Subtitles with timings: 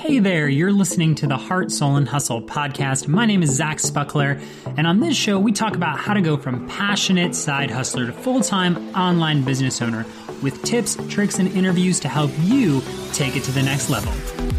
[0.00, 3.06] Hey there, you're listening to the Heart, Soul, and Hustle podcast.
[3.06, 4.42] My name is Zach Spuckler,
[4.78, 8.12] and on this show, we talk about how to go from passionate side hustler to
[8.12, 10.06] full time online business owner
[10.42, 12.80] with tips, tricks, and interviews to help you
[13.12, 14.10] take it to the next level.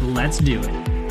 [0.06, 1.01] Let's do it.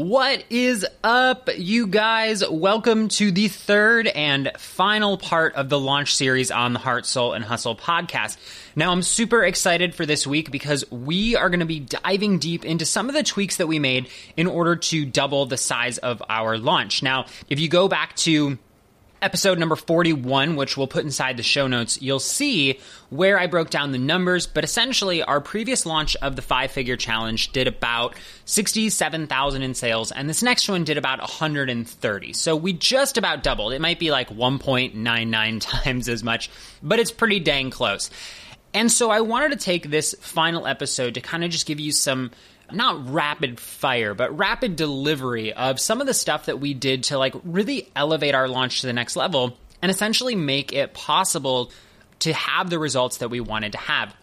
[0.00, 2.48] What is up, you guys?
[2.48, 7.32] Welcome to the third and final part of the launch series on the Heart, Soul,
[7.32, 8.36] and Hustle podcast.
[8.76, 12.64] Now, I'm super excited for this week because we are going to be diving deep
[12.64, 16.22] into some of the tweaks that we made in order to double the size of
[16.28, 17.02] our launch.
[17.02, 18.56] Now, if you go back to
[19.22, 22.80] episode number 41, which we'll put inside the show notes, you'll see
[23.10, 24.46] where I broke down the numbers.
[24.46, 28.14] But essentially, our previous launch of the five figure challenge did about
[28.44, 32.32] 67,000 in sales, and this next one did about 130.
[32.32, 33.72] So we just about doubled.
[33.72, 36.50] It might be like 1.99 times as much,
[36.82, 38.10] but it's pretty dang close.
[38.74, 41.90] And so I wanted to take this final episode to kind of just give you
[41.90, 42.30] some
[42.72, 47.18] not rapid fire, but rapid delivery of some of the stuff that we did to
[47.18, 51.70] like really elevate our launch to the next level and essentially make it possible
[52.20, 54.14] to have the results that we wanted to have.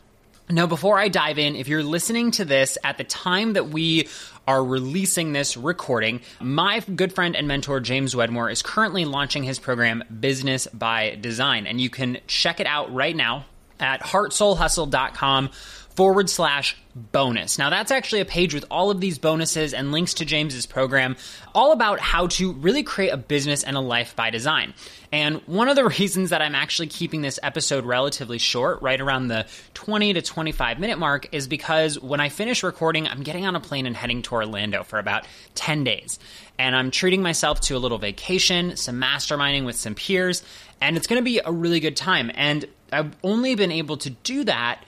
[0.47, 4.07] Now, before I dive in, if you're listening to this at the time that we
[4.47, 9.57] are releasing this recording, my good friend and mentor James Wedmore is currently launching his
[9.57, 13.45] program Business by Design, and you can check it out right now
[13.79, 15.50] at heartsoulhustle.com
[15.95, 17.57] forward slash bonus.
[17.57, 21.16] Now, that's actually a page with all of these bonuses and links to James's program,
[21.53, 24.73] all about how to really create a business and a life by design.
[25.11, 29.28] And one of the reasons that I'm actually keeping this episode relatively short, right around
[29.28, 33.55] the 20 to 25 minute mark, is because when I finish recording, I'm getting on
[33.55, 36.19] a plane and heading to Orlando for about 10 days.
[36.57, 40.44] And I'm treating myself to a little vacation, some masterminding with some peers,
[40.79, 42.31] and it's going to be a really good time.
[42.34, 44.81] And I've only been able to do that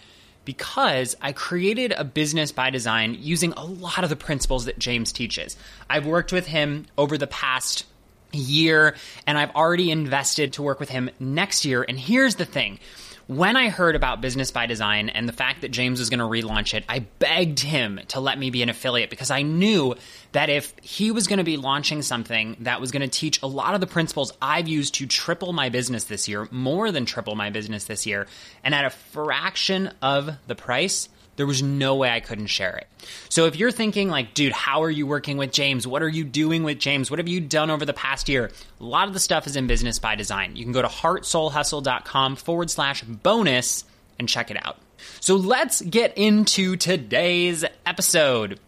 [0.48, 5.12] because I created a business by design using a lot of the principles that James
[5.12, 5.58] teaches.
[5.90, 7.86] I've worked with him over the past
[8.32, 8.96] year
[9.28, 11.86] and I've already invested to work with him next year.
[11.86, 12.80] And here's the thing
[13.28, 16.26] when I heard about Business by Design and the fact that James was going to
[16.26, 19.96] relaunch it, I begged him to let me be an affiliate because I knew
[20.32, 23.48] that if he was going to be launching something that was going to teach a
[23.48, 27.36] lot of the principles I've used to triple my business this year, more than triple
[27.36, 28.28] my business this year,
[28.64, 32.88] and at a fraction of the price, there was no way I couldn't share it.
[33.30, 35.88] So if you're thinking like, dude, how are you working with James?
[35.88, 37.10] What are you doing with James?
[37.10, 38.52] What have you done over the past year?
[38.80, 40.56] A lot of the stuff is in business by design.
[40.56, 43.86] You can go to heartsoulhustle.com forward slash bonus
[44.20, 44.78] and check it out.
[45.20, 48.60] So let's get into today's episode.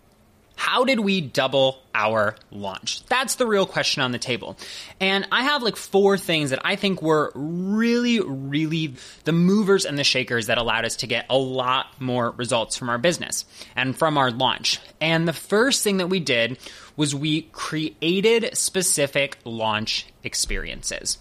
[0.59, 3.05] How did we double our launch?
[3.05, 4.57] That's the real question on the table.
[4.99, 9.97] And I have like four things that I think were really, really the movers and
[9.97, 13.45] the shakers that allowed us to get a lot more results from our business
[13.77, 14.81] and from our launch.
[14.99, 16.59] And the first thing that we did
[16.97, 21.19] was we created specific launch experiences.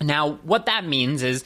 [0.00, 1.42] Now, what that means is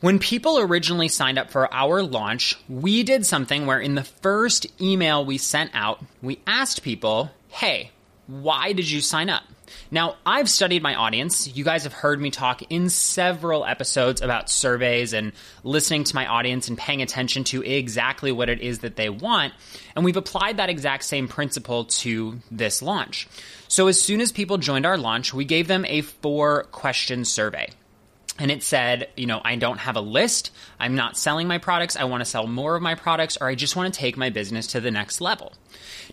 [0.00, 4.66] when people originally signed up for our launch, we did something where in the first
[4.80, 7.90] email we sent out, we asked people, hey,
[8.26, 9.42] why did you sign up?
[9.90, 11.54] Now, I've studied my audience.
[11.54, 15.32] You guys have heard me talk in several episodes about surveys and
[15.64, 19.52] listening to my audience and paying attention to exactly what it is that they want.
[19.94, 23.28] And we've applied that exact same principle to this launch.
[23.68, 27.70] So, as soon as people joined our launch, we gave them a four question survey
[28.40, 30.50] and it said, you know, I don't have a list.
[30.80, 31.94] I'm not selling my products.
[31.94, 34.30] I want to sell more of my products, or I just want to take my
[34.30, 35.52] business to the next level.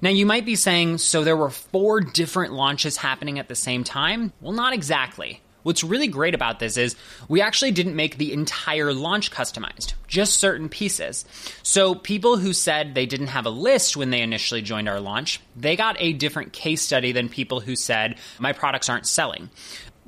[0.01, 3.85] Now, you might be saying, so there were four different launches happening at the same
[3.85, 4.33] time?
[4.41, 5.41] Well, not exactly.
[5.63, 6.97] What's really great about this is
[7.29, 11.23] we actually didn't make the entire launch customized, just certain pieces.
[11.63, 15.39] So people who said they didn't have a list when they initially joined our launch,
[15.55, 19.49] they got a different case study than people who said my products aren't selling.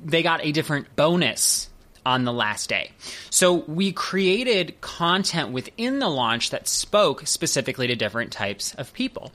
[0.02, 1.69] They got a different bonus
[2.04, 2.90] on the last day.
[3.30, 9.32] So we created content within the launch that spoke specifically to different types of people.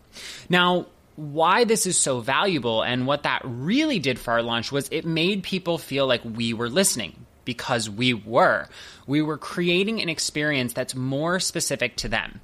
[0.50, 4.90] Now, why this is so valuable and what that really did for our launch was
[4.92, 8.68] it made people feel like we were listening because we were.
[9.08, 12.42] We were creating an experience that's more specific to them.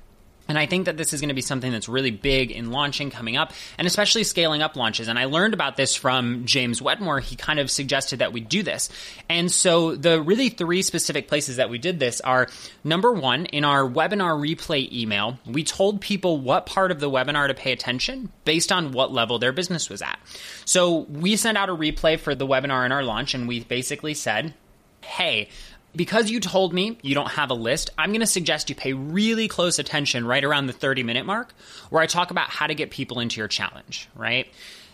[0.52, 3.10] And I think that this is going to be something that's really big in launching
[3.10, 5.08] coming up, and especially scaling up launches.
[5.08, 7.22] And I learned about this from James Wedmore.
[7.22, 8.90] He kind of suggested that we do this.
[9.30, 12.50] And so the really three specific places that we did this are
[12.84, 17.48] number one, in our webinar replay email, we told people what part of the webinar
[17.48, 20.20] to pay attention based on what level their business was at.
[20.66, 24.16] So we sent out a replay for the webinar in our launch, and we basically
[24.16, 24.54] said,
[25.02, 25.48] hey,
[25.96, 28.94] because you told me you don't have a list, I'm going to suggest you pay
[28.94, 31.54] really close attention right around the 30 minute mark
[31.90, 34.48] where I talk about how to get people into your challenge, right?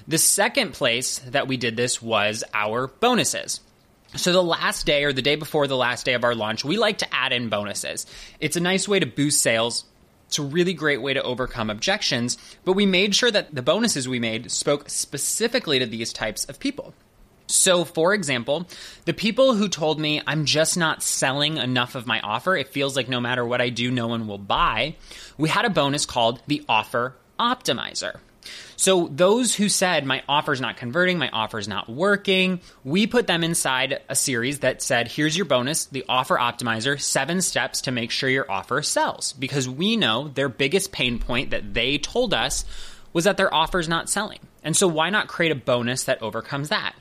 [0.07, 3.59] The second place that we did this was our bonuses.
[4.15, 6.77] So, the last day or the day before the last day of our launch, we
[6.77, 8.05] like to add in bonuses.
[8.39, 9.83] It's a nice way to boost sales.
[10.27, 14.07] It's a really great way to overcome objections, but we made sure that the bonuses
[14.07, 16.93] we made spoke specifically to these types of people.
[17.47, 18.67] So, for example,
[19.05, 22.95] the people who told me I'm just not selling enough of my offer, it feels
[22.95, 24.95] like no matter what I do, no one will buy,
[25.37, 28.19] we had a bonus called the Offer Optimizer.
[28.75, 33.43] So, those who said my offer's not converting, my offer's not working, we put them
[33.43, 38.11] inside a series that said, here's your bonus, the Offer Optimizer, seven steps to make
[38.11, 39.33] sure your offer sells.
[39.33, 42.65] Because we know their biggest pain point that they told us
[43.13, 44.39] was that their offer's not selling.
[44.63, 46.93] And so, why not create a bonus that overcomes that?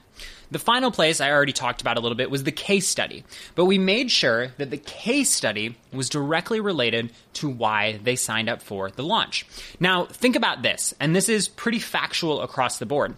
[0.51, 3.65] The final place I already talked about a little bit was the case study, but
[3.65, 8.63] we made sure that the case study was directly related to why they signed up
[8.63, 9.45] for the launch.
[9.81, 13.17] Now, think about this, and this is pretty factual across the board.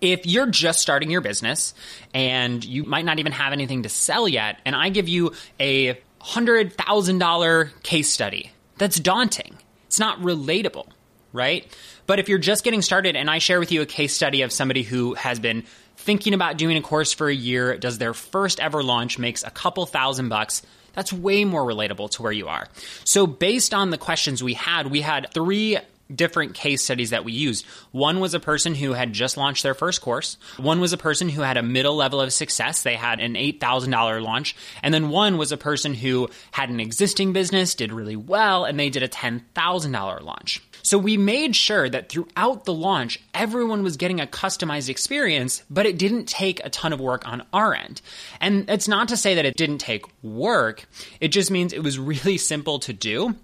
[0.00, 1.74] If you're just starting your business
[2.14, 6.00] and you might not even have anything to sell yet, and I give you a
[6.22, 9.58] $100,000 case study, that's daunting.
[9.86, 10.88] It's not relatable,
[11.34, 11.66] right?
[12.06, 14.52] But if you're just getting started and I share with you a case study of
[14.52, 15.64] somebody who has been
[16.00, 19.50] thinking about doing a course for a year, does their first ever launch, makes a
[19.50, 20.62] couple thousand bucks,
[20.92, 22.68] that's way more relatable to where you are.
[23.04, 25.78] So, based on the questions we had, we had three
[26.16, 27.66] different case studies that we used.
[27.92, 30.36] One was a person who had just launched their first course.
[30.56, 32.82] One was a person who had a middle level of success.
[32.82, 34.56] They had an $8,000 launch.
[34.82, 38.78] And then one was a person who had an existing business, did really well, and
[38.78, 40.62] they did a $10,000 launch.
[40.82, 45.86] So we made sure that throughout the launch, everyone was getting a customized experience, but
[45.86, 48.00] it didn't take a ton of work on our end.
[48.40, 50.86] And it's not to say that it didn't take work,
[51.20, 53.36] it just means it was really simple to do.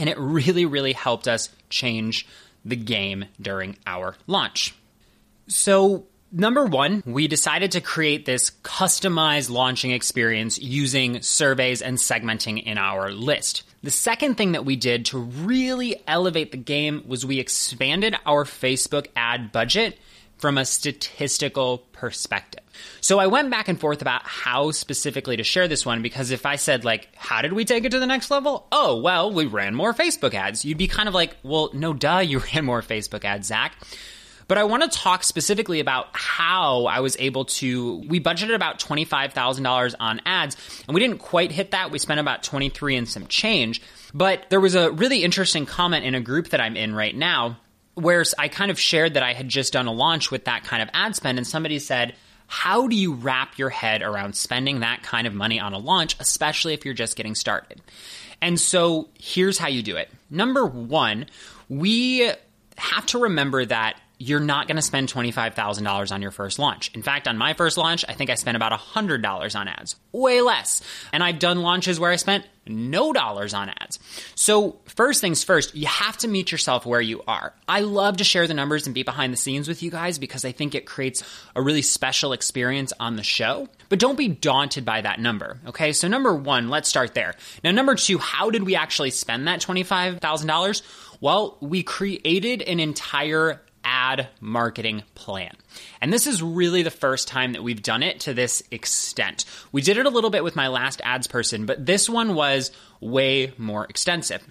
[0.00, 2.26] And it really, really helped us change
[2.64, 4.74] the game during our launch.
[5.46, 12.62] So, Number one, we decided to create this customized launching experience using surveys and segmenting
[12.62, 13.64] in our list.
[13.82, 18.44] The second thing that we did to really elevate the game was we expanded our
[18.44, 19.98] Facebook ad budget
[20.40, 22.64] from a statistical perspective.
[23.02, 26.46] So I went back and forth about how specifically to share this one because if
[26.46, 28.66] I said, like, how did we take it to the next level?
[28.72, 30.64] Oh, well, we ran more Facebook ads.
[30.64, 33.76] You'd be kind of like, well, no, duh, you ran more Facebook ads, Zach.
[34.48, 37.98] But I want to talk specifically about how I was able to.
[38.08, 40.56] We budgeted about $25,000 on ads,
[40.88, 41.92] and we didn't quite hit that.
[41.92, 43.80] We spent about 23 and some change.
[44.12, 47.58] But there was a really interesting comment in a group that I'm in right now
[48.02, 50.82] where I kind of shared that I had just done a launch with that kind
[50.82, 52.14] of ad spend, and somebody said,
[52.46, 56.16] how do you wrap your head around spending that kind of money on a launch,
[56.18, 57.80] especially if you're just getting started?
[58.42, 60.10] And so here's how you do it.
[60.30, 61.26] Number one,
[61.68, 62.30] we
[62.76, 66.94] have to remember that you're not going to spend $25,000 on your first launch.
[66.94, 70.42] In fact, on my first launch, I think I spent about $100 on ads, way
[70.42, 70.82] less.
[71.10, 73.98] And I've done launches where I spent no dollars on ads.
[74.34, 77.54] So, first things first, you have to meet yourself where you are.
[77.66, 80.44] I love to share the numbers and be behind the scenes with you guys because
[80.44, 81.24] I think it creates
[81.56, 83.68] a really special experience on the show.
[83.88, 85.92] But don't be daunted by that number, okay?
[85.94, 87.34] So, number one, let's start there.
[87.64, 90.82] Now, number two, how did we actually spend that $25,000?
[91.22, 95.54] Well, we created an entire ad marketing plan.
[96.00, 99.44] And this is really the first time that we've done it to this extent.
[99.72, 102.70] We did it a little bit with my last ads person, but this one was
[103.00, 104.42] way more extensive.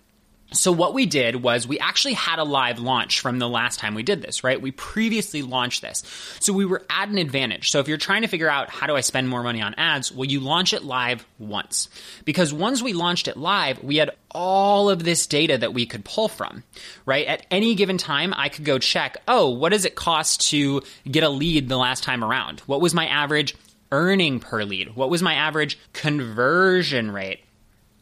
[0.52, 3.94] So what we did was we actually had a live launch from the last time
[3.94, 4.60] we did this, right?
[4.60, 6.04] We previously launched this.
[6.40, 7.70] So we were at an advantage.
[7.70, 10.12] So if you're trying to figure out how do I spend more money on ads,
[10.12, 11.88] well, you launch it live once.
[12.26, 16.04] Because once we launched it live, we had all of this data that we could
[16.04, 16.64] pull from,
[17.06, 17.28] right?
[17.28, 21.24] At any given time, I could go check, oh, what does it cost to get
[21.24, 22.62] a lead the last time around?
[22.62, 23.56] What was my average
[23.92, 24.96] earning per lead?
[24.96, 27.42] What was my average conversion rate?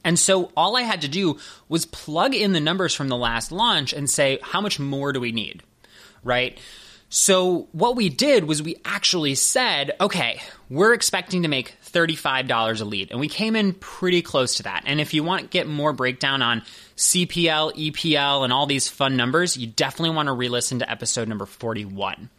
[0.07, 1.37] And so all I had to do
[1.67, 5.19] was plug in the numbers from the last launch and say, how much more do
[5.19, 5.63] we need?
[6.23, 6.57] Right?
[7.09, 12.85] So what we did was we actually said, okay, we're expecting to make $35 a
[12.85, 13.11] lead.
[13.11, 14.83] And we came in pretty close to that.
[14.85, 16.63] And if you want to get more breakdown on
[16.97, 21.27] CPL, EPL, and all these fun numbers, you definitely want to re listen to episode
[21.27, 22.29] number 41.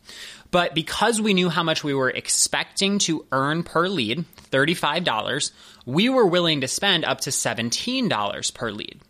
[0.50, 5.53] But because we knew how much we were expecting to earn per lead, $35,
[5.87, 9.00] we were willing to spend up to $17 per lead.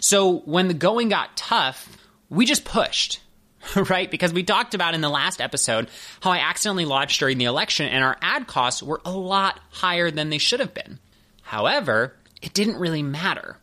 [0.00, 1.96] So when the going got tough,
[2.28, 3.20] we just pushed,
[3.76, 4.10] right?
[4.10, 5.88] Because we talked about in the last episode
[6.20, 10.10] how I accidentally lodged during the election and our ad costs were a lot higher
[10.10, 10.98] than they should have been.
[11.42, 13.56] However, it didn't really matter.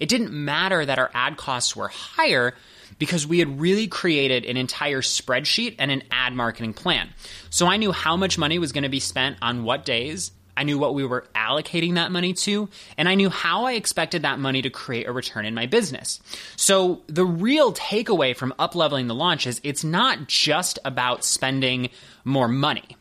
[0.00, 2.54] It didn't matter that our ad costs were higher
[2.98, 7.10] because we had really created an entire spreadsheet and an ad marketing plan.
[7.50, 10.30] So I knew how much money was going to be spent on what days.
[10.56, 14.22] I knew what we were allocating that money to, and I knew how I expected
[14.22, 16.20] that money to create a return in my business.
[16.54, 21.90] So the real takeaway from upleveling the launch is it's not just about spending
[22.24, 22.96] more money.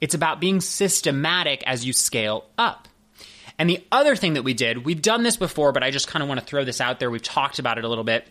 [0.00, 2.88] It's about being systematic as you scale up.
[3.58, 6.22] And the other thing that we did, we've done this before, but I just kind
[6.22, 7.10] of want to throw this out there.
[7.10, 8.26] We've talked about it a little bit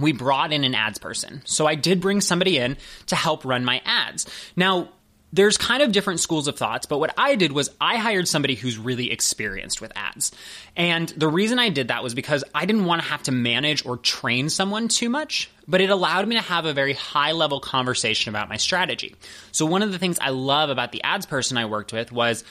[0.00, 1.42] we brought in an ads person.
[1.44, 2.76] So I did bring somebody in
[3.06, 4.26] to help run my ads.
[4.56, 4.88] Now,
[5.34, 8.54] there's kind of different schools of thoughts, but what I did was I hired somebody
[8.54, 10.30] who's really experienced with ads.
[10.76, 13.86] And the reason I did that was because I didn't want to have to manage
[13.86, 17.60] or train someone too much, but it allowed me to have a very high level
[17.60, 19.16] conversation about my strategy.
[19.52, 22.44] So one of the things I love about the ads person I worked with was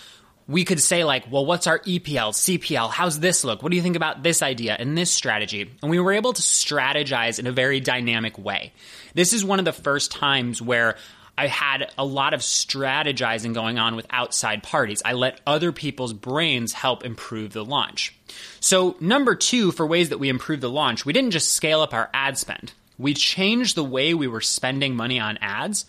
[0.48, 2.89] we could say like, well, what's our EPL, CPL?
[2.89, 3.63] How's this look?
[3.63, 5.69] What do you think about this idea and this strategy?
[5.81, 8.74] And we were able to strategize in a very dynamic way.
[9.13, 10.98] This is one of the first times where
[11.38, 15.01] I had a lot of strategizing going on with outside parties.
[15.03, 18.15] I let other people's brains help improve the launch.
[18.60, 21.93] So, number two, for ways that we improved the launch, we didn't just scale up
[21.93, 22.74] our ad spend.
[22.98, 25.86] We changed the way we were spending money on ads,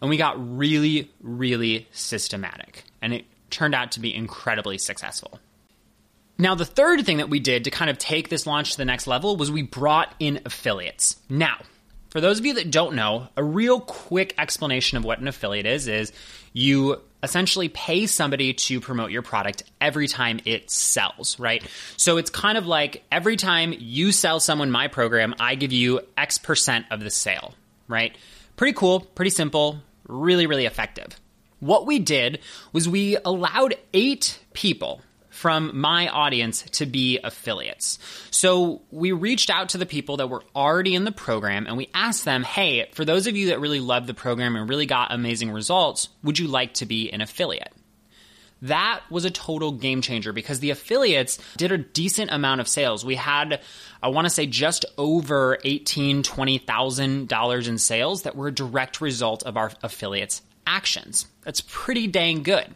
[0.00, 2.84] and we got really, really systematic.
[3.02, 5.40] And it turned out to be incredibly successful.
[6.36, 8.84] Now, the third thing that we did to kind of take this launch to the
[8.84, 11.16] next level was we brought in affiliates.
[11.28, 11.58] Now,
[12.10, 15.66] for those of you that don't know, a real quick explanation of what an affiliate
[15.66, 16.12] is is
[16.52, 21.66] you essentially pay somebody to promote your product every time it sells, right?
[21.96, 26.00] So it's kind of like every time you sell someone my program, I give you
[26.16, 27.54] X percent of the sale,
[27.88, 28.16] right?
[28.56, 31.18] Pretty cool, pretty simple, really, really effective.
[31.60, 32.40] What we did
[32.72, 37.98] was we allowed eight people from my audience to be affiliates.
[38.30, 41.90] So we reached out to the people that were already in the program and we
[41.92, 45.12] asked them, hey, for those of you that really love the program and really got
[45.12, 47.72] amazing results, would you like to be an affiliate?
[48.62, 53.04] That was a total game changer because the affiliates did a decent amount of sales.
[53.04, 53.60] We had,
[54.02, 58.54] I want to say, just over eighteen, twenty thousand dollars in sales that were a
[58.54, 61.26] direct result of our affiliates actions.
[61.44, 62.66] That's pretty dang good.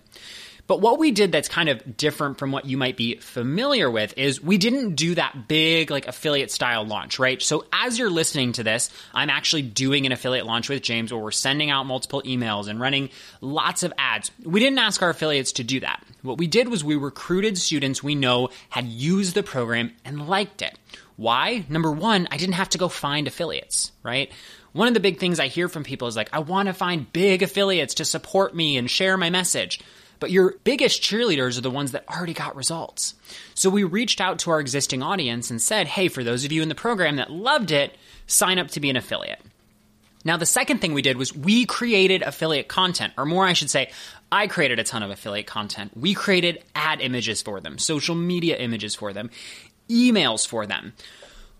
[0.69, 4.13] But what we did that's kind of different from what you might be familiar with
[4.19, 7.41] is we didn't do that big like affiliate style launch, right?
[7.41, 11.23] So as you're listening to this, I'm actually doing an affiliate launch with James where
[11.23, 13.09] we're sending out multiple emails and running
[13.41, 14.31] lots of ads.
[14.45, 16.05] We didn't ask our affiliates to do that.
[16.21, 20.61] What we did was we recruited students we know had used the program and liked
[20.61, 20.79] it.
[21.19, 21.65] Why?
[21.69, 24.31] Number one, I didn't have to go find affiliates, right?
[24.73, 27.13] One of the big things I hear from people is like, I want to find
[27.13, 29.81] big affiliates to support me and share my message.
[30.21, 33.15] But your biggest cheerleaders are the ones that already got results.
[33.55, 36.63] So we reached out to our existing audience and said, hey, for those of you
[36.63, 37.97] in the program that loved it,
[38.29, 39.41] sign up to be an affiliate.
[40.25, 43.71] Now, the second thing we did was we created affiliate content, or more, I should
[43.71, 43.91] say,
[44.31, 45.97] I created a ton of affiliate content.
[45.97, 49.31] We created ad images for them, social media images for them,
[49.89, 50.93] emails for them.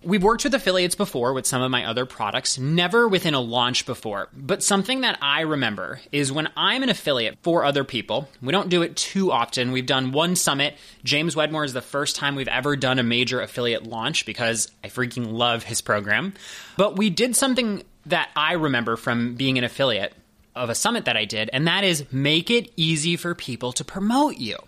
[0.01, 3.85] We've worked with affiliates before with some of my other products, never within a launch
[3.85, 4.29] before.
[4.33, 8.69] But something that I remember is when I'm an affiliate for other people, we don't
[8.69, 9.73] do it too often.
[9.73, 10.77] We've done one summit.
[11.03, 14.89] James Wedmore is the first time we've ever done a major affiliate launch because I
[14.89, 16.35] freaking love his program.
[16.77, 20.15] But we did something that I remember from being an affiliate
[20.55, 23.85] of a summit that I did, and that is make it easy for people to
[23.85, 24.59] promote you.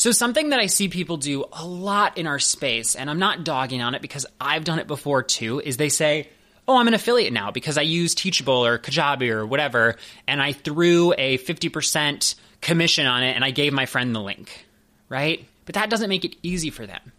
[0.00, 3.44] So, something that I see people do a lot in our space, and I'm not
[3.44, 6.30] dogging on it because I've done it before too, is they say,
[6.66, 10.54] Oh, I'm an affiliate now because I use Teachable or Kajabi or whatever, and I
[10.54, 14.66] threw a 50% commission on it and I gave my friend the link,
[15.10, 15.46] right?
[15.66, 17.12] But that doesn't make it easy for them.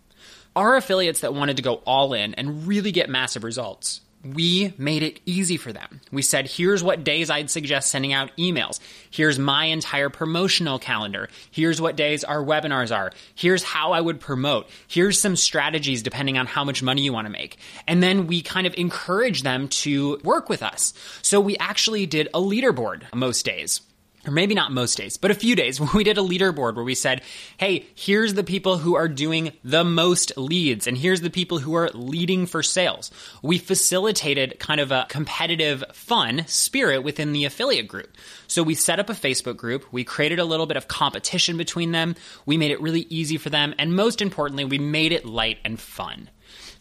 [0.56, 5.04] Our affiliates that wanted to go all in and really get massive results we made
[5.04, 6.02] it easy for them.
[6.12, 8.80] We said, here's what days I'd suggest sending out emails.
[9.10, 11.30] Here's my entire promotional calendar.
[11.52, 13.12] Here's what days our webinars are.
[13.36, 14.70] Here's how I would promote.
[14.88, 17.58] Here's some strategies depending on how much money you want to make.
[17.88, 20.94] And then we kind of encourage them to work with us.
[21.22, 23.82] So we actually did a leaderboard most days
[24.26, 26.84] or maybe not most days, but a few days, when we did a leaderboard where
[26.84, 27.22] we said,
[27.58, 31.74] hey, here's the people who are doing the most leads, and here's the people who
[31.74, 33.12] are leading for sales.
[33.42, 38.16] We facilitated kind of a competitive, fun spirit within the affiliate group.
[38.48, 41.92] So we set up a Facebook group, we created a little bit of competition between
[41.92, 45.58] them, we made it really easy for them, and most importantly, we made it light
[45.64, 46.30] and fun.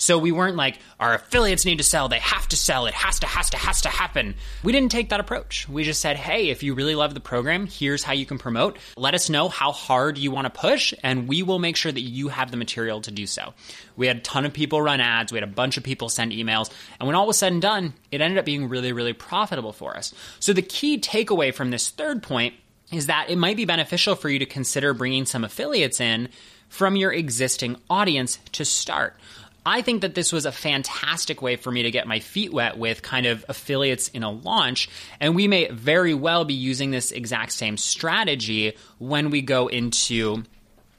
[0.00, 3.19] So we weren't like, our affiliates need to sell, they have to sell, it has
[3.19, 4.35] to, has to, has to happen.
[4.64, 5.69] We didn't take that approach.
[5.69, 8.78] We just said, hey, if you really love the program, here's how you can promote.
[8.97, 12.00] Let us know how hard you want to push, and we will make sure that
[12.00, 13.52] you have the material to do so.
[13.95, 16.33] We had a ton of people run ads, we had a bunch of people send
[16.33, 19.75] emails, and when all was said and done, it ended up being really, really profitable
[19.75, 20.14] for us.
[20.38, 22.54] So the key takeaway from this third point
[22.90, 26.31] is that it might be beneficial for you to consider bringing some affiliates in
[26.70, 29.16] from your existing audience to start.
[29.64, 32.79] I think that this was a fantastic way for me to get my feet wet
[32.79, 34.88] with kind of affiliates in a launch.
[35.20, 40.44] And we may very well be using this exact same strategy when we go into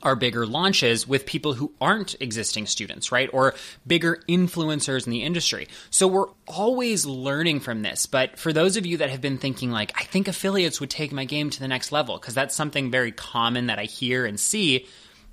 [0.03, 3.29] our bigger launches with people who aren't existing students, right?
[3.33, 3.53] Or
[3.85, 5.67] bigger influencers in the industry.
[5.91, 8.07] So we're always learning from this.
[8.07, 11.11] But for those of you that have been thinking, like, I think affiliates would take
[11.11, 14.39] my game to the next level, because that's something very common that I hear and
[14.39, 14.87] see,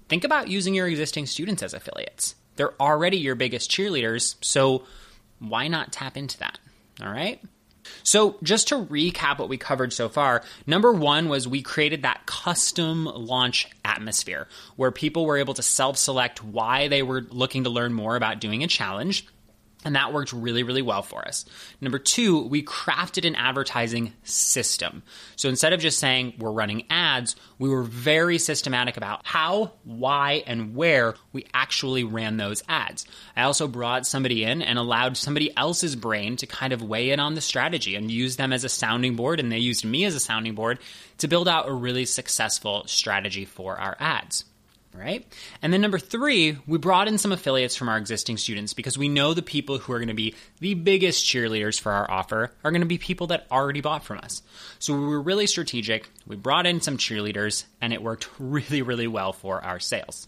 [0.08, 2.34] think about using your existing students as affiliates.
[2.58, 4.84] They're already your biggest cheerleaders, so
[5.38, 6.58] why not tap into that?
[7.00, 7.40] All right?
[8.02, 12.26] So, just to recap what we covered so far, number one was we created that
[12.26, 17.70] custom launch atmosphere where people were able to self select why they were looking to
[17.70, 19.26] learn more about doing a challenge.
[19.84, 21.44] And that worked really, really well for us.
[21.80, 25.04] Number two, we crafted an advertising system.
[25.36, 30.42] So instead of just saying we're running ads, we were very systematic about how, why,
[30.48, 33.06] and where we actually ran those ads.
[33.36, 37.20] I also brought somebody in and allowed somebody else's brain to kind of weigh in
[37.20, 40.16] on the strategy and use them as a sounding board, and they used me as
[40.16, 40.80] a sounding board
[41.18, 44.44] to build out a really successful strategy for our ads
[44.98, 45.26] right?
[45.62, 49.08] And then number three, we brought in some affiliates from our existing students because we
[49.08, 52.70] know the people who are going to be the biggest cheerleaders for our offer are
[52.70, 54.42] going to be people that already bought from us.
[54.78, 56.08] So we were really strategic.
[56.26, 60.26] We brought in some cheerleaders and it worked really, really well for our sales.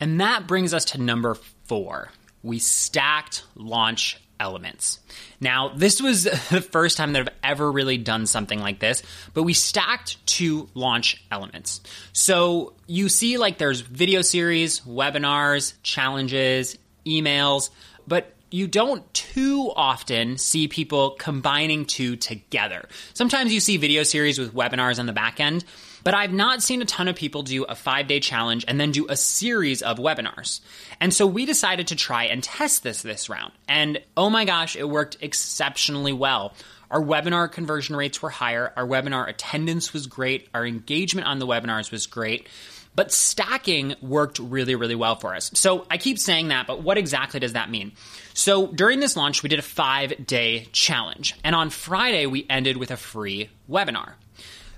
[0.00, 1.34] And that brings us to number
[1.64, 2.10] four.
[2.42, 4.98] We stacked launch elements.
[5.40, 9.02] Now, this was the first time that I've ever really done something like this,
[9.32, 11.80] but we stacked two launch elements.
[12.12, 16.76] So you see, like, there's video series, webinars, challenges,
[17.06, 17.70] emails,
[18.06, 22.86] but you don't too often see people combining two together.
[23.14, 25.64] Sometimes you see video series with webinars on the back end,
[26.04, 28.90] but I've not seen a ton of people do a five day challenge and then
[28.90, 30.60] do a series of webinars.
[31.00, 33.52] And so we decided to try and test this this round.
[33.68, 36.54] And oh my gosh, it worked exceptionally well.
[36.90, 41.46] Our webinar conversion rates were higher, our webinar attendance was great, our engagement on the
[41.46, 42.48] webinars was great.
[42.94, 45.50] But stacking worked really, really well for us.
[45.54, 47.92] So I keep saying that, but what exactly does that mean?
[48.34, 51.34] So during this launch, we did a five day challenge.
[51.42, 54.12] And on Friday, we ended with a free webinar.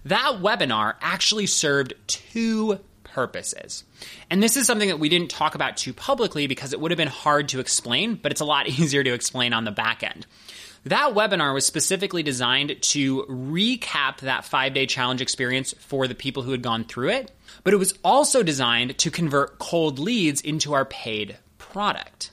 [0.04, 3.84] That webinar actually served two purposes.
[4.28, 6.98] And this is something that we didn't talk about too publicly because it would have
[6.98, 10.26] been hard to explain, but it's a lot easier to explain on the back end.
[10.86, 16.42] That webinar was specifically designed to recap that five day challenge experience for the people
[16.42, 17.30] who had gone through it,
[17.62, 22.32] but it was also designed to convert cold leads into our paid product.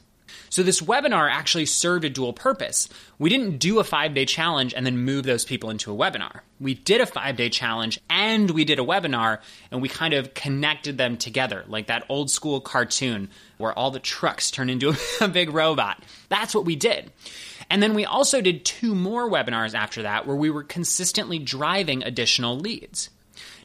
[0.51, 2.89] So this webinar actually served a dual purpose.
[3.17, 6.41] We didn't do a five day challenge and then move those people into a webinar.
[6.59, 9.39] We did a five day challenge and we did a webinar
[9.71, 13.99] and we kind of connected them together, like that old school cartoon where all the
[13.99, 16.03] trucks turn into a big robot.
[16.27, 17.13] That's what we did.
[17.69, 22.03] And then we also did two more webinars after that where we were consistently driving
[22.03, 23.09] additional leads.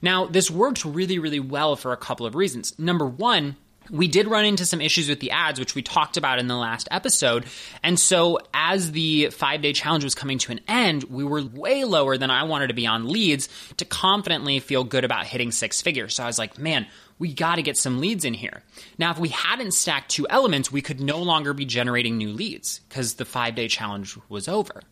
[0.00, 2.78] Now, this worked really, really well for a couple of reasons.
[2.78, 3.56] Number one,
[3.90, 6.56] we did run into some issues with the ads, which we talked about in the
[6.56, 7.46] last episode.
[7.82, 11.84] And so, as the five day challenge was coming to an end, we were way
[11.84, 15.82] lower than I wanted to be on leads to confidently feel good about hitting six
[15.82, 16.14] figures.
[16.14, 16.86] So, I was like, man,
[17.18, 18.62] we got to get some leads in here.
[18.98, 22.80] Now, if we hadn't stacked two elements, we could no longer be generating new leads
[22.88, 24.82] because the five day challenge was over.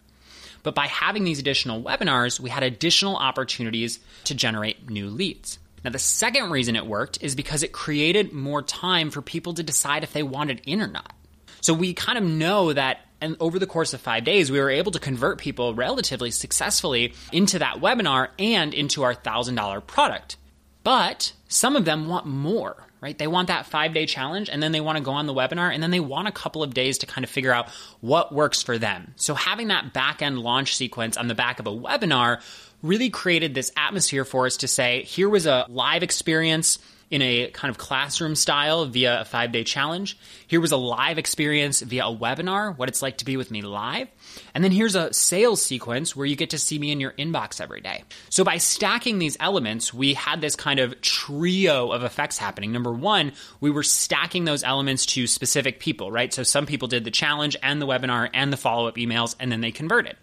[0.63, 5.59] But by having these additional webinars, we had additional opportunities to generate new leads.
[5.85, 9.63] Now, the second reason it worked is because it created more time for people to
[9.63, 11.13] decide if they wanted in or not.
[11.61, 14.69] So we kind of know that and over the course of five days, we were
[14.69, 20.37] able to convert people relatively successfully into that webinar and into our $1,000 product.
[20.83, 23.19] But some of them want more, right?
[23.19, 25.71] They want that five day challenge and then they want to go on the webinar
[25.73, 27.69] and then they want a couple of days to kind of figure out
[28.01, 29.13] what works for them.
[29.17, 32.41] So having that back end launch sequence on the back of a webinar
[32.83, 36.79] really created this atmosphere for us to say, here was a live experience
[37.11, 40.19] in a kind of classroom style via a five day challenge.
[40.47, 43.63] Here was a live experience via a webinar, what it's like to be with me
[43.63, 44.09] live.
[44.55, 47.61] And then here's a sales sequence where you get to see me in your inbox
[47.61, 48.05] every day.
[48.31, 52.73] So by stacking these elements, we had this kind of trio of effects happening.
[52.73, 56.33] Number one, we were stacking those elements to specific people, right?
[56.33, 59.53] So some people did the challenge and the webinar and the follow up emails, and
[59.53, 60.17] then they converted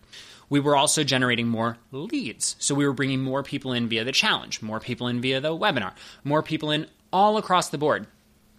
[0.51, 2.57] we were also generating more leads.
[2.59, 5.57] So we were bringing more people in via the challenge, more people in via the
[5.57, 5.93] webinar,
[6.25, 8.05] more people in all across the board.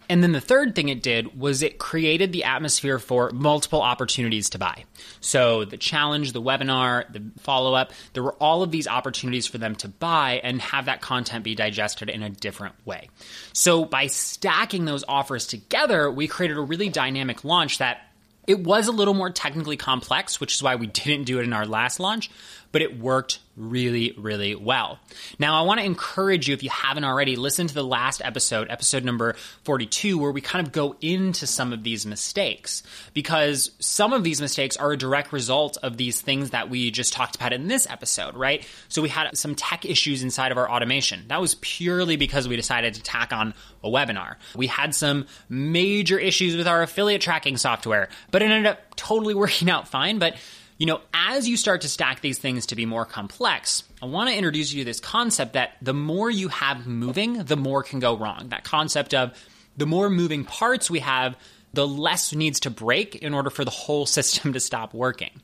[0.09, 4.49] And then the third thing it did was it created the atmosphere for multiple opportunities
[4.49, 4.85] to buy.
[5.21, 9.59] So the challenge, the webinar, the follow up, there were all of these opportunities for
[9.59, 13.09] them to buy and have that content be digested in a different way.
[13.53, 18.01] So by stacking those offers together, we created a really dynamic launch that
[18.47, 21.53] it was a little more technically complex, which is why we didn't do it in
[21.53, 22.29] our last launch,
[22.73, 24.99] but it worked really, really well.
[25.37, 28.67] Now, I want to encourage you, if you haven't already, listen to the last episode,
[28.71, 32.81] episode number 42, where we kind of go into some of these mistakes
[33.13, 37.13] because some of these mistakes are a direct result of these things that we just
[37.13, 38.67] talked about in this episode, right?
[38.89, 41.25] So we had some tech issues inside of our automation.
[41.27, 44.37] That was purely because we decided to tack on a webinar.
[44.55, 49.35] We had some major issues with our affiliate tracking software, but it ended up totally
[49.35, 50.17] working out fine.
[50.17, 50.37] But
[50.77, 54.29] you know, as you start to stack these things to be more complex, I want
[54.29, 57.99] to introduce you to this concept that the more you have moving, the more can
[57.99, 58.49] go wrong.
[58.49, 59.37] That concept of
[59.77, 61.37] the more moving parts we have,
[61.73, 65.41] the less needs to break in order for the whole system to stop working.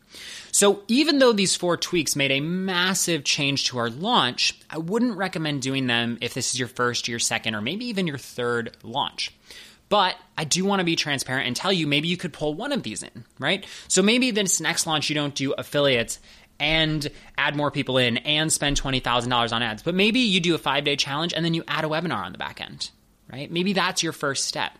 [0.52, 5.18] So, even though these four tweaks made a massive change to our launch, I wouldn't
[5.18, 8.76] recommend doing them if this is your first, your second, or maybe even your third
[8.84, 9.32] launch.
[9.90, 12.72] But I do want to be transparent and tell you maybe you could pull one
[12.72, 13.66] of these in, right?
[13.88, 16.20] So maybe this next launch you don't do affiliates
[16.60, 19.82] and add more people in and spend $20,000 on ads.
[19.82, 22.34] But maybe you do a five day challenge and then you add a webinar on
[22.34, 22.92] the back end,
[23.32, 23.50] right?
[23.50, 24.72] Maybe that's your first step.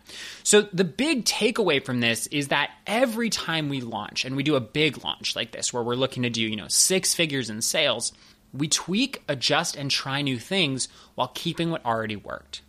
[0.44, 4.54] So the big takeaway from this is that every time we launch and we do
[4.54, 7.62] a big launch like this where we're looking to do, you know, six figures in
[7.62, 8.12] sales,
[8.52, 12.62] we tweak, adjust, and try new things while keeping what already worked.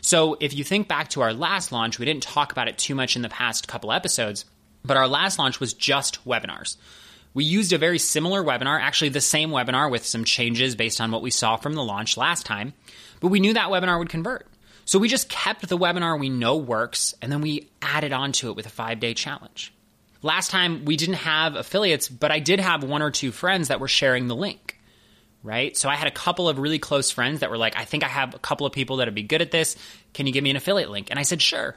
[0.00, 2.94] So if you think back to our last launch, we didn't talk about it too
[2.94, 4.44] much in the past couple episodes,
[4.84, 6.76] but our last launch was just webinars.
[7.32, 11.10] We used a very similar webinar, actually the same webinar with some changes based on
[11.10, 12.74] what we saw from the launch last time,
[13.20, 14.46] but we knew that webinar would convert.
[14.84, 18.56] So we just kept the webinar we know works and then we added onto it
[18.56, 19.72] with a five day challenge.
[20.22, 23.80] Last time we didn't have affiliates, but I did have one or two friends that
[23.80, 24.73] were sharing the link
[25.44, 25.76] right?
[25.76, 28.08] So I had a couple of really close friends that were like, I think I
[28.08, 29.76] have a couple of people that would be good at this.
[30.14, 31.08] Can you give me an affiliate link?
[31.10, 31.76] And I said, sure.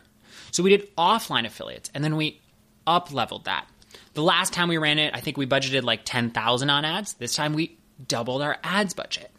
[0.51, 2.41] So we did offline affiliates and then we
[2.87, 3.67] up leveled that.
[4.13, 7.13] The last time we ran it, I think we budgeted like 10,000 on ads.
[7.15, 7.77] This time we
[8.07, 9.29] doubled our ads budget.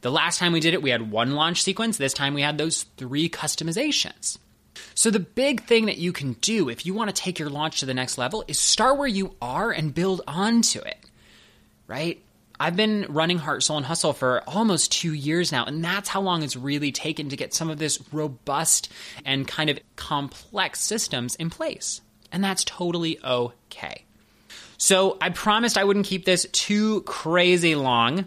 [0.00, 1.96] The last time we did it, we had one launch sequence.
[1.96, 4.38] This time we had those three customizations.
[4.94, 7.80] So, the big thing that you can do if you want to take your launch
[7.80, 10.98] to the next level is start where you are and build onto it,
[11.86, 12.23] right?
[12.58, 16.20] I've been running Heart, Soul, and Hustle for almost two years now, and that's how
[16.20, 18.90] long it's really taken to get some of this robust
[19.24, 22.00] and kind of complex systems in place.
[22.30, 24.04] And that's totally okay.
[24.76, 28.26] So I promised I wouldn't keep this too crazy long.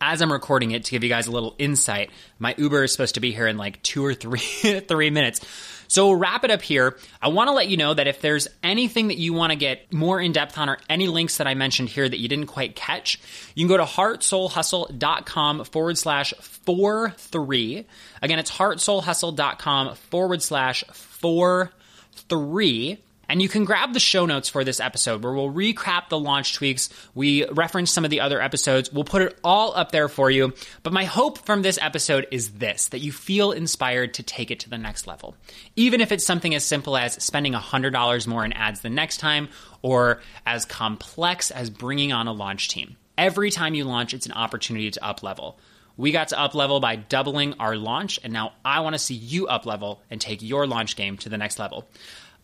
[0.00, 3.14] As I'm recording it to give you guys a little insight, my Uber is supposed
[3.14, 4.38] to be here in like two or three
[4.88, 5.40] three minutes.
[5.88, 6.96] So we'll wrap it up here.
[7.20, 9.92] I want to let you know that if there's anything that you want to get
[9.92, 12.76] more in depth on or any links that I mentioned here that you didn't quite
[12.76, 13.18] catch,
[13.54, 17.86] you can go to heartsoulhustle.com forward slash four three.
[18.22, 21.72] Again, it's heartsoulhustle.com forward slash four
[22.12, 22.98] three.
[23.28, 26.54] And you can grab the show notes for this episode where we'll recap the launch
[26.54, 26.88] tweaks.
[27.14, 28.92] We reference some of the other episodes.
[28.92, 30.54] We'll put it all up there for you.
[30.82, 34.60] But my hope from this episode is this that you feel inspired to take it
[34.60, 35.36] to the next level.
[35.76, 39.48] Even if it's something as simple as spending $100 more in ads the next time,
[39.82, 42.96] or as complex as bringing on a launch team.
[43.16, 45.58] Every time you launch, it's an opportunity to up level.
[45.96, 49.14] We got to up level by doubling our launch, and now I want to see
[49.14, 51.88] you up level and take your launch game to the next level.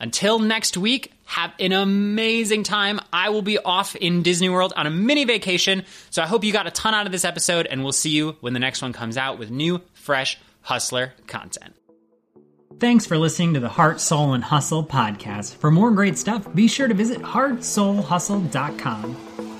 [0.00, 3.00] Until next week, have an amazing time.
[3.12, 6.52] I will be off in Disney World on a mini vacation, so I hope you
[6.52, 8.92] got a ton out of this episode, and we'll see you when the next one
[8.92, 11.74] comes out with new, fresh Hustler content.
[12.80, 15.54] Thanks for listening to the Heart, Soul, and Hustle podcast.
[15.56, 19.53] For more great stuff, be sure to visit heartsoulhustle.com.